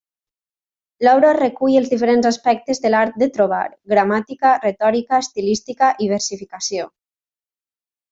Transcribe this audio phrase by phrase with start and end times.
[1.07, 3.59] L'obra recull els diferents aspectes de l'art de trobar:
[3.95, 6.89] gramàtica, retòrica, estilística i versificació.